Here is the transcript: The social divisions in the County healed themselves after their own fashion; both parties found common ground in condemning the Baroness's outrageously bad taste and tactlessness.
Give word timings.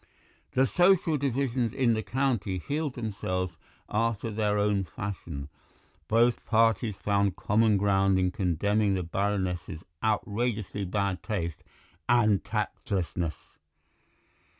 The 0.53 0.65
social 0.65 1.15
divisions 1.15 1.73
in 1.75 1.93
the 1.93 2.01
County 2.01 2.57
healed 2.57 2.95
themselves 2.95 3.53
after 3.87 4.31
their 4.31 4.57
own 4.57 4.83
fashion; 4.83 5.47
both 6.07 6.43
parties 6.43 6.95
found 6.95 7.35
common 7.35 7.77
ground 7.77 8.17
in 8.17 8.31
condemning 8.31 8.95
the 8.95 9.03
Baroness's 9.03 9.83
outrageously 10.03 10.85
bad 10.85 11.21
taste 11.21 11.63
and 12.09 12.43
tactlessness. 12.43 13.35